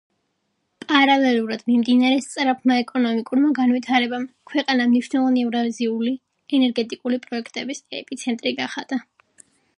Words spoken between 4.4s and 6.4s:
ქვეყანა მნიშვნელოვანი ევრაზიული